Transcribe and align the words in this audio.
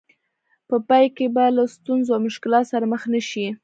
په 0.69 0.75
پای 0.87 1.05
کې 1.15 1.27
به 1.35 1.43
له 1.55 1.63
ستونزو 1.75 2.11
او 2.15 2.21
مشکلاتو 2.27 2.69
سره 2.71 2.85
مخ 2.93 3.03
نه 3.13 3.21
شئ. 3.29 3.45